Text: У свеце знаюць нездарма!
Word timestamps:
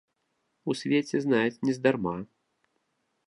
У 0.71 0.75
свеце 0.79 1.21
знаюць 1.25 1.61
нездарма! 1.69 2.17